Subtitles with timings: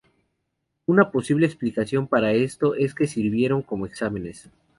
[0.87, 4.49] Una posible explicación para esto es que sirvieron como exámenes.